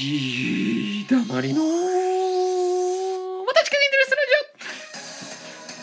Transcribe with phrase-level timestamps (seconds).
[0.00, 1.89] ギーだまりの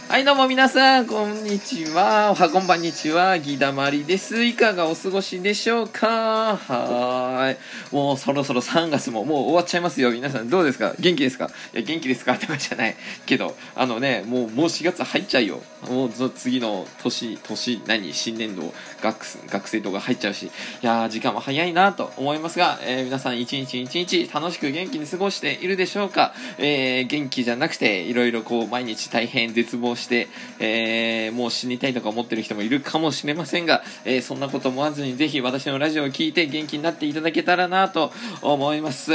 [0.09, 2.31] はいどうも皆さんこんにちは。
[2.31, 3.37] おはこんばんにちは。
[3.37, 4.41] ギーだまりです。
[4.41, 6.55] いかがお過ごしでしょうか？
[6.55, 7.93] はい。
[7.93, 10.11] もうそろそろ3月ももう終わっちゃいますよ。
[10.11, 10.95] 皆さんどうですか？
[10.97, 11.51] 元気ですか？
[11.73, 12.35] いや元気ですか？
[12.35, 12.95] ってわけじゃない。
[13.25, 15.61] けどあのねもうもう4月入っちゃうよ。
[15.89, 20.45] もう次の年年何新年度学学生とか入っちゃうし。
[20.45, 20.49] い
[20.83, 30.29] やー時間も早いなと思いますが、えー、皆さん一日一日楽しく元気に過ごしているでしょうか、えー、元気じゃなくていろいろこう毎日大変絶望して、
[30.59, 39.13] えー、もう死にたいとか思ってる人もいるかもしれませんが、えそんなこと思わずにぜひ私のラジオを聴いて元気になっていただけたらなと思います、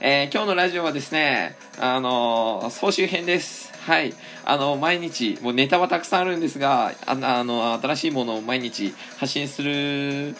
[0.00, 4.14] え今日のラジオはですねあの総集編ですはい。
[4.44, 10.36] あの、毎日、もうネタはたくさんあるんですが、ああの、新しいものを毎日発信する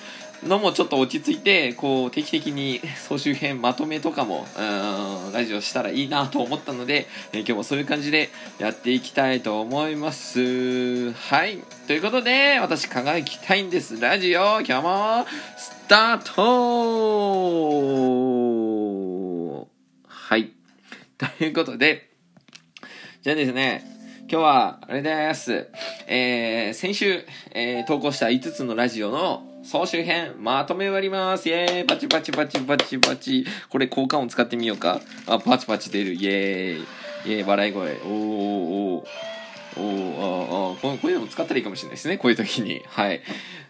[0.46, 4.60] のもちょっと落ち着いて、こう、定期的に 総集編まとめとかも、う
[5.30, 11.12] ん、ラジオしたらいいなと思ったので、え今日もそういう感じでやっていきたいと思います。
[11.12, 11.58] はい。
[11.86, 14.00] ということで、私輝きたいんです。
[14.00, 15.26] ラジオ、今日も、
[15.56, 16.42] スタート
[20.08, 20.50] はい。
[21.18, 22.10] ということで、
[23.22, 23.84] じゃあですね、
[24.28, 25.68] 今日は、あれです。
[26.08, 31.48] えー、先週、えー、投稿した5つのラジオの総集編、まとめ終わります。
[31.48, 33.46] イェーイパチパチパチパチパチ。
[33.70, 35.00] これ交換音使ってみようか。
[35.26, 36.14] あ、パチパチ出る。
[36.14, 36.80] イェーイ。
[36.80, 37.92] イェーイ、笑い声。
[37.92, 38.10] おーおー
[38.96, 42.18] おーおーああこういうのも使ったらいいかもしれないですね。
[42.18, 42.82] こういう時に。
[42.88, 43.22] はい。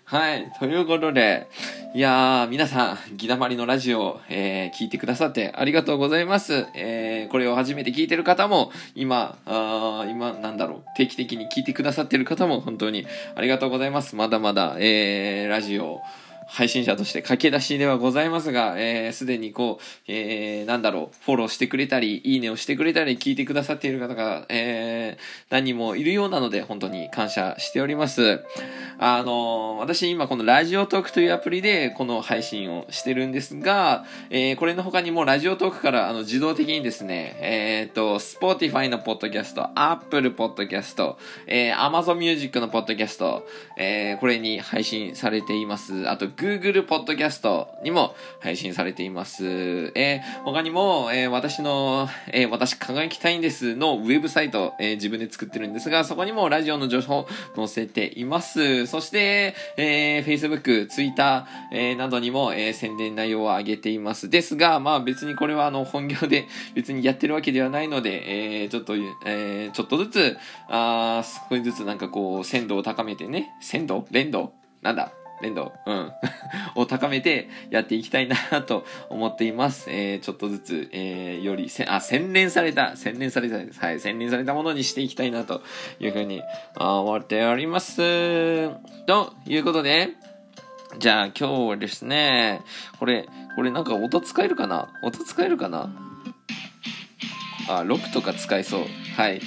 [0.05, 0.53] はい。
[0.59, 1.49] ということで、
[1.95, 6.67] いやー、皆さん、ギダマリのラジオ、えー、聞いてくださってありがとうございます。
[6.75, 10.62] えー、これを初めて聞いてる方も、今、あ今、なんだ、
[10.95, 14.17] 定期的に聞いてくださってる方も、本当にありがとうございます。
[14.17, 16.03] まだまだ、えー、ラジオ、
[16.53, 28.45] 配信者として駆け出しではございますが、えー、すでにこう、えー、なんだろう、フォローしてくれたり、いいねをしてくれたり、聞いてくださっている方が、えー、何人もいるようなので、本当に感謝しております。
[28.99, 43.47] あのー、私今このラジオトークというアプリでこの配信をしてるんですが、えー、これの他にもラジオトークからあの自動的にですね、えっ、ー、と、Spotify のポッドキャスト、Apple ポッドキャスト、えー、Amazon Music のポッドキャスト、
[43.79, 46.09] えー、これに配信されています。
[46.11, 49.93] あと、Google Podcast にも配信されています。
[49.95, 58.89] えー、他にも、えー、私の、えー、私輝きたいんですのウェブサイト、えー、自分で作ってるんですが、そこにもラジオの情報載せています。
[58.89, 64.29] そして、えー、Facebook、Twitter、えー、などにも、えー、宣伝内容を上げています。
[64.29, 70.37] ですが、まあ別にこれはあの本業で 別にやってるわけではないので、えー、ちょっと、えー、ちょっとずつ、
[70.69, 74.07] あ少しずつなんかこう、鮮度を高めてね、鮮度？
[74.11, 74.53] 連動？
[74.83, 75.13] なんだ？
[75.43, 76.13] 連動、うん、
[76.77, 79.91] を高めてやっていきたいなと思っています。
[79.91, 85.63] えー、ちょっとずつ、えー、よりせ、あ、洗練された、洗練された、はい、洗練されたものにしていきたいなと
[86.01, 86.43] いうふうに
[86.77, 88.71] 思っております。
[89.07, 90.11] ということで、
[90.99, 92.61] じゃあ今日はですね、
[92.99, 93.27] これ、
[93.57, 94.89] これなんか音使えるかな？
[95.03, 95.91] 音使えるかな？
[97.69, 98.87] あ、6とか使えそう。
[99.17, 99.41] はい。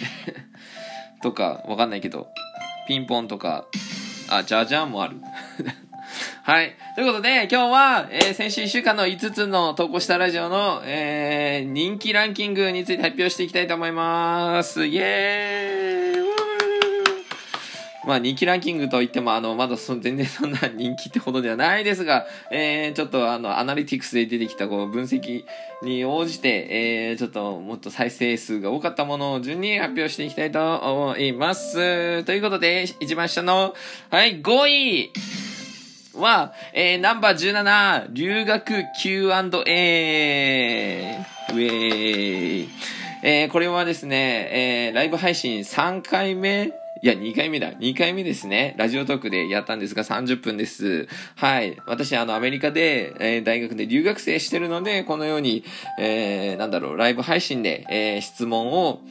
[1.22, 2.28] とか、わかんないけど、
[2.88, 3.66] ピンポンとか、
[4.30, 5.18] あ、じゃじゃんもある。
[6.46, 6.76] はい。
[6.94, 14.86] ということで、今日は、えー、先週1週間の5つの投稿したラジオの、えー、人気ランキングについて発表していきたいと思います。
[14.86, 16.26] イエーイ
[18.06, 25.46] まあ人気ランキングといっても、あの、まだそ全然そんな人気ってほどではないですが、えー、ちょっとあの、アナリティクスで出てきたこう分析
[25.82, 32.24] に応じて、えー、ちょっともっと再生数が多かったものを順に発表していきたいと思います。
[32.24, 33.74] ということで、一番下の、
[34.12, 35.12] はい、5位
[36.18, 39.36] は、えー、ナンバー17、留学 Q&A。
[41.50, 42.70] ウェーイ。
[43.24, 44.50] えー、これはですね、
[44.88, 47.72] えー、ライブ配信3回目いや、2回目だ。
[47.74, 48.74] 2回目ですね。
[48.78, 51.08] ラジオトークでやったんですが、30分です。
[51.36, 51.78] はい。
[51.86, 55.64] 私、あの、アメリカで、えー、大学で留学生してるので、このように、
[56.00, 59.02] えー、なんだろう、ライブ配信で、えー、質問を、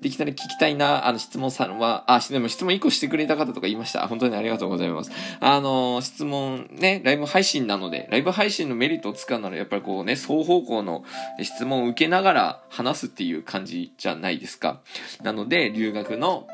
[0.00, 4.06] できたら聞きたいな、あの、質問さんは、あ、でも質問1個してくれた方とか言いました。
[4.08, 5.10] 本当にありがとうございます。
[5.40, 11.04] あの、質問ね、ライブ配信なので、ライブ配信のメリットを使うなら、やっぱりこうね、双方向の
[11.42, 14.80] 質問を受けながら話すっていう感じじゃないですか。
[15.22, 16.46] なので、留学の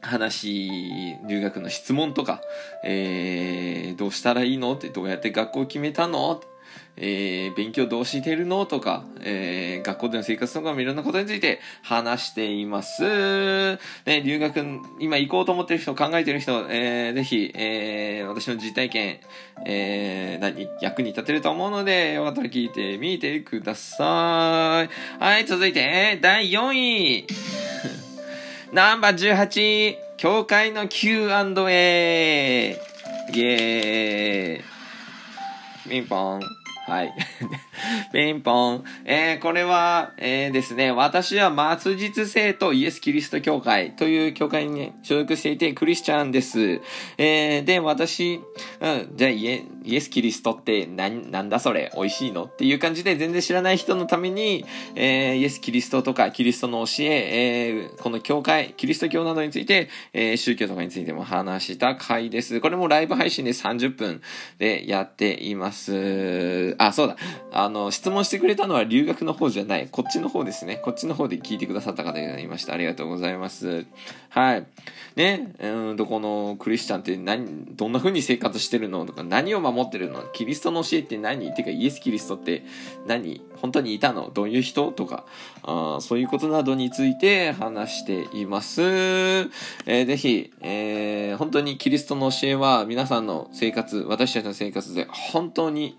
[0.00, 2.42] 話、留学の質問とか、
[2.84, 4.74] えー、どうしたらいいの？
[4.74, 6.42] って、どうやって学校決めたの？
[6.96, 8.66] えー、勉強どうしてるの？
[8.66, 13.02] とか、えー、学校での生活とかもいろんなことについて話しています。
[14.06, 14.64] ね、留学、
[15.00, 19.18] 今行こうと思ってる人、考えてる人、えー、ぜひ、えー、私の実体験、
[19.66, 25.22] えー、何、役に立てると思うので、よかったら聞いてみてください。
[25.22, 27.26] はい、続いて、第4位。
[28.72, 32.78] ナンバー18、教会の Q&A。
[33.32, 34.64] イェーイ。
[35.88, 36.63] ピンポン。
[36.86, 37.14] はい。
[38.12, 38.84] ピンポン。
[39.06, 46.82] えー、これは、えー、ですね、私は末日生とイエス・キリスト教会という教会に所属していて、クリスチャンです。
[47.16, 48.40] えー、で、私、
[48.80, 52.44] うん、じゃあイエ、イエス・キリストって何、なんだそれ、美味しいの？
[52.44, 62.60] っていう感じで全然知らない人のために、えー、イエス・キリストとかキリストの教え、えー、この教会、キリスト教などについて、えー、宗教とかについても話した回です。
[62.60, 64.20] これもライブ配信で30分
[64.58, 66.73] でやっています。
[66.78, 67.16] あ、そうだ。
[67.52, 69.88] あの、質問してくれたのは留学の方じゃない。
[69.90, 70.76] こっちの方ですね。
[70.76, 72.74] こっちの方で聞いてくださった方がいました。
[72.74, 73.86] ありがとうございます。
[74.28, 74.66] はい。
[75.16, 79.06] ね、うんと、このクリスチャンって何、どんな風に生活してるの？
[79.06, 80.22] とか、何を守ってるの？
[80.32, 81.54] キリストの教えって何？
[81.54, 82.64] てか、イエス・キリストって
[83.06, 83.42] 何？
[83.56, 84.30] 本当にいたの？
[84.34, 84.90] どういう人？
[84.92, 85.24] とか
[85.62, 88.82] あ、そういうことなどについて話しています。
[88.82, 95.96] えー、ぜひ、えー、本当にキリストの教えは皆さんの生活、私たちの生活で本当に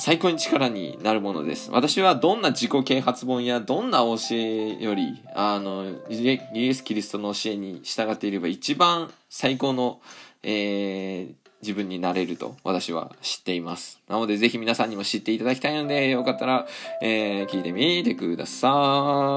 [0.00, 1.70] 最高に力になるものです。
[1.70, 10.00] 私はどんな自己啓発本やどんな教えより、あの、イエス・キリストの教えに従っていれば一番最高の、
[10.42, 14.00] えー、自分になれると私は知っています。
[14.08, 16.66] なのでぜひ皆さんにも知っていただきたいので、よかったら、
[17.02, 18.68] えー、聞いてみてくださ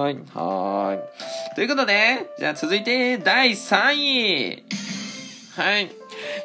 [0.09, 0.15] い。
[0.33, 1.55] はい。
[1.55, 4.63] ということで、じゃあ続いて第3位。
[5.57, 5.91] はい。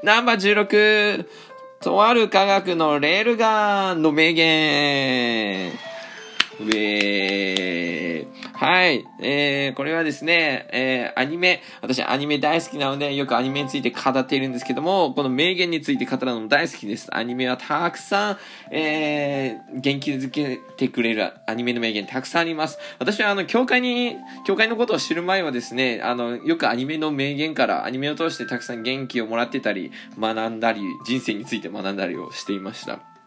[0.03, 1.48] ナンバー16。
[1.81, 5.71] とある科学のレールガンの名言。
[6.61, 8.38] ウェー。
[8.59, 9.07] はい。
[9.21, 17.09] えー、これはですね、えー、アニメ、私アニメ大好きなので、よくアニメについて語っているんですけども、この名言について語るのも大好きです。
[17.17, 18.39] アニメはたくさん、
[18.73, 22.81] えー、元気づけてくれるアニメの名言たくさんあります。
[22.99, 33.18] 私はあの、教会に、教会のことを知る前はですね、あの、よくアニメの名言から、アニメを通してたくさん元気をもらってたり、学んだり、人生について学んだりをしていました。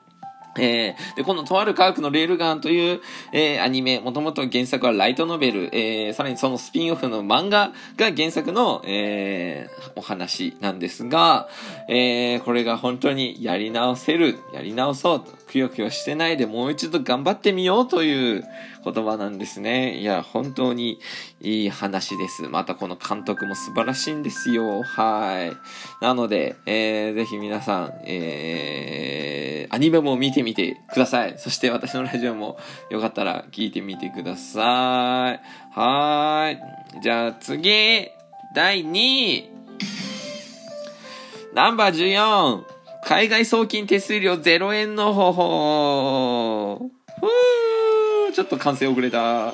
[0.58, 3.02] えー、で、このとある科学のレールガンという、
[3.32, 11.48] えー、アニメ、もともと原作はライトノベル、えー、さらにそのスピンオフの漫画が原作の、えー、お話なんですが、
[11.88, 18.44] えー、これが本当にやり直せる、やり直そうと、くよくよしてないでもう一度頑張ってみようという
[18.84, 20.00] 言葉なんですね。
[20.00, 21.00] いや、本当に
[21.42, 22.44] いい話です。
[22.44, 24.82] またこの監督も素晴らしいんですよ。
[24.82, 25.54] はい。
[26.04, 31.36] なので、えー、ぜひ皆さん、えー、アニメも見てみてください。
[31.38, 32.58] そして私のラジオも
[32.90, 34.60] よかったら聞いてみてくださ
[35.36, 35.40] い。
[35.74, 37.02] はい。
[37.02, 38.10] じゃあ次、
[38.54, 39.50] 第2位。
[41.54, 42.64] ナンバー14。
[43.04, 46.78] 海外送金手数料0円の方法。
[47.20, 49.54] ふーちょっと完成遅れた。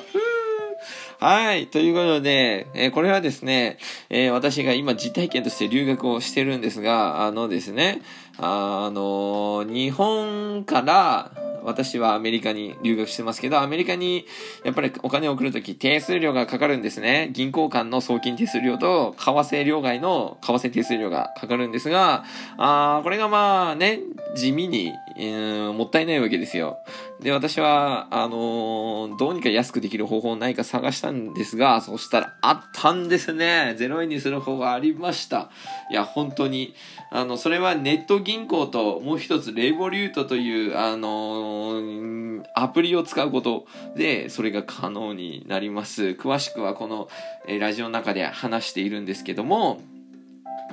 [1.20, 1.66] はい。
[1.66, 8.02] ということで、えー、これはですね、えー、私が今実体験として留学をしてるんですが、あのですね、
[8.40, 11.32] あの日本から、
[11.64, 14.26] 私はアメリカに留学してますけど、アメリカに
[14.64, 17.30] やっぱりお金を送るとき手数料がかかるんですね。
[17.32, 22.24] 銀行間の送金手数料と為替両替の為替手数料がかかるんですが、
[22.56, 24.00] あこれがまあね、
[24.34, 26.78] 地味に、えー、もったいないわけですよ。
[27.20, 33.74] で、私は、あのー、どうにか安くできる方法ないか探したんですが、そしたらあったんですね。
[33.78, 35.50] 0円にする方がありました。
[35.90, 36.74] いや、本当に、
[37.10, 43.66] あの、それはネット銀行ともう一つレボリュートという、あのー、アプリを使うこと
[43.96, 46.10] で、それが可能になります。
[46.10, 47.08] 詳しくはこの、
[47.46, 49.80] え、ラジオの中で話しているんですけども、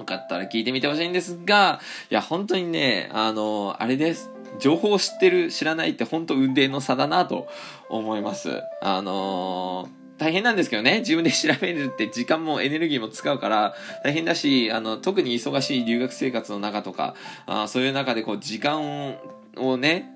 [0.05, 4.31] かったら聞いてみてほしいんですが、いや、本当にね、あの、あれです。
[4.59, 7.47] 情報を知ってる、知らないって本当運命の差だなと
[7.89, 8.61] 思います。
[8.81, 19.17] あのー大変なんですけどね、自分で調べるって時間もエネルギーも使うから大変だし、あの、特に忙しい留学生活の中とか、あそういう中でこう時間
[19.57, 20.09] をね、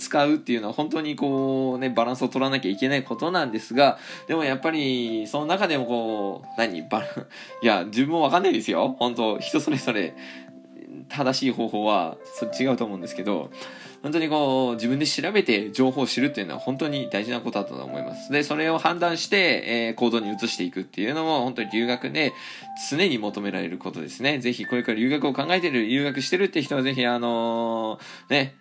[0.00, 7.08] 使うっていうのは本当にこうね、バランスを取らなきゃいけないことなんですが、でもやっぱり、その中でもこう、何バラン
[7.62, 8.96] いや、自分もわかんないですよ。
[8.98, 10.14] 本当人それぞれ
[11.08, 13.50] 正しい方法はそ違うと思うんですけど、
[14.02, 18.32] 本当にこう、自分で調べて情報を知るっていうのは本当に大事なことだと思います。
[18.32, 22.32] で、それを判断して、えー、行動に移していくっていうのも本当に留学で
[22.90, 24.38] 常に求められることですね。
[24.38, 28.54] ぜひこれから留学を考えてる、留学してるって人はぜひあのー、ね、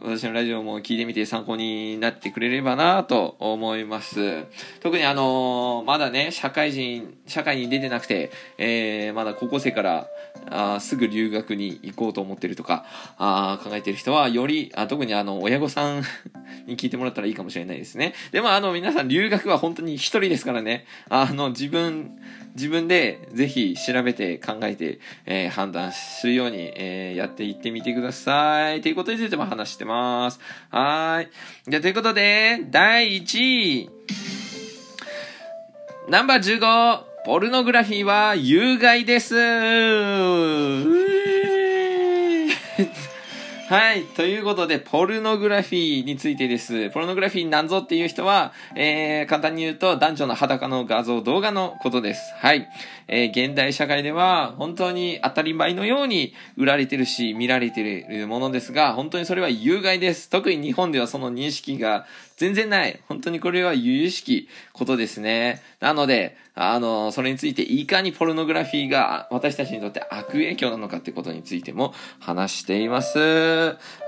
[0.00, 4.44] 私のラジオも聞いてみて参考になってくれればなと思います。
[4.80, 10.06] 特にあのー、まだね、社会人、社会に出てなくて、えー、まだ高校生から
[10.50, 12.86] あすぐ留学に行こうと思ってるとか、
[13.18, 16.04] あ考えてる人は、より、あ特にあの、親御さん
[16.66, 18.14] に聞いてもらったらいいかもしれないですね。
[18.30, 22.12] でもあの、皆さん留学は本当に一人ですからね、あの、自分、
[22.54, 28.80] 自分でぜひ調べて考えて、えー、判断するように、えー、やっていってみてください。
[28.80, 30.38] ということについても話してます。
[30.70, 31.28] はい。
[31.68, 33.90] じゃ、ということで、第1位。
[36.08, 39.34] ナンバー15、ポルノグラフィーは有害です。
[43.68, 44.04] はい。
[44.04, 46.88] ということで、ポルノグラフィーについてです。
[46.88, 52.32] ポルノグラフィーなんぞっていう人は、えー、簡単に言うと、男女の裸の画像、動画のことです。
[52.38, 52.66] はい。
[53.08, 60.30] えー、現代社会では、本当に当たり前のように売られてるし、見られてるものですが、本当にそれは有害です。
[60.30, 62.06] 特に日本ではその認識が
[62.38, 63.00] 全然ない。
[63.08, 65.60] 本当にこれは由々しきことですね。
[65.80, 73.18] なので、あの、それについていかにポルノグラフィーが私たちにとって悪影響なのかってことについても話しています。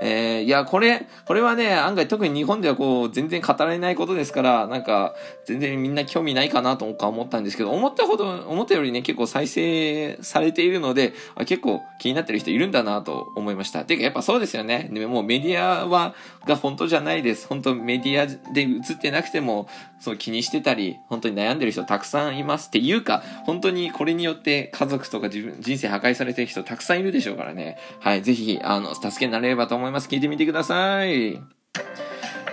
[0.01, 13.85] えー、いや、これ、これはね、案外特に日本ではこう、全然語られないことですから、なんか、全然みんな興味ないかなとか思ったんですけど、思ったほど、思ったよりね、結構再生されているので、あ結構気になってる人いるんだなと思いました。
[13.85, 14.89] てか、やっぱそうですよね。
[14.91, 17.47] でもうメディアは、が本当じゃないです。
[17.47, 19.67] 本当メディアアで映ってなくても、
[19.99, 27.77] そう気にしてたり、本当に悩んでる人たくさんいますっていうか、本当にこれによって家族とか自分、人生破壊されてる人たくさんいるでしょうからね。
[27.99, 30.07] はい、ぜひ、あの、助けになれればと思います。
[30.07, 31.39] 聞いてみてください。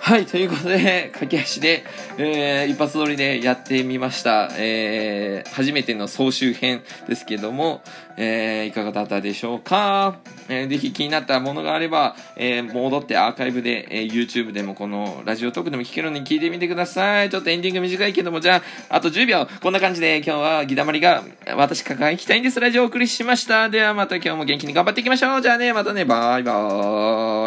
[0.08, 1.84] はい、ということで、 駆け足で、
[2.16, 4.50] えー、一発撮りでやってみました。
[4.56, 7.82] えー、初めての総集編ですけども、
[8.16, 10.16] えー、いかがだったでしょうか？
[10.48, 17.28] えー、ぜひ気になったものがあれば、えー、戻ってアーカイブで、えー、YouTube でもこのラジオトークでも聞けるのに聞いてみてください。
[17.28, 19.46] ちょっとエンディング短いけども、じゃあ、あと10秒。
[19.60, 21.22] こんな感じで今日はギダマリが、
[21.54, 22.58] 私抱えきたいんです。
[22.58, 23.68] ラジオをお送りしました。
[23.68, 25.42] ではまた今日も元気に頑張っていきましょう。
[25.42, 26.54] じゃあね、またね、バイバ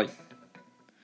[0.03, 0.20] ーイ。